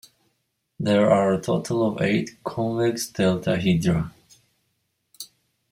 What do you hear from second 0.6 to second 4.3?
There are a total of eight convex deltahedra.